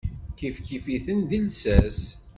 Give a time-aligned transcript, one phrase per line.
[0.37, 1.99] Kifkif-iten deg llsas.